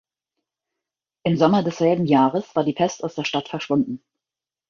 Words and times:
Im 1.21 1.37
Sommer 1.37 1.61
desselben 1.61 2.07
Jahres 2.07 2.55
war 2.55 2.63
die 2.63 2.73
Pest 2.73 3.03
aus 3.03 3.13
der 3.13 3.23
Stadt 3.23 3.49
verschwunden. 3.49 4.01